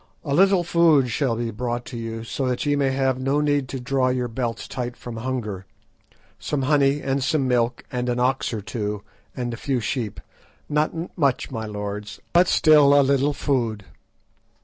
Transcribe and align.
A 0.23 0.33
little 0.33 0.63
food 0.63 1.11
shall 1.11 1.35
be 1.35 1.51
brought 1.51 1.85
to 1.85 1.95
you, 1.95 2.23
so 2.23 2.47
that 2.47 2.65
ye 2.65 2.75
may 2.75 2.89
have 2.89 3.19
no 3.19 3.39
need 3.39 3.67
to 3.69 3.79
draw 3.79 4.07
your 4.09 4.27
belts 4.27 4.67
tight 4.67 4.97
from 4.97 5.17
hunger; 5.17 5.67
some 6.39 6.63
honey 6.63 7.03
and 7.03 7.23
some 7.23 7.47
milk, 7.47 7.83
and 7.91 8.09
an 8.09 8.19
ox 8.19 8.51
or 8.51 8.61
two, 8.61 9.03
and 9.37 9.53
a 9.53 9.57
few 9.57 9.79
sheep; 9.79 10.19
not 10.67 11.15
much, 11.15 11.51
my 11.51 11.67
lords, 11.67 12.19
but 12.33 12.47
still 12.47 12.95
a 12.99 13.03
little 13.03 13.31
food." 13.35 13.85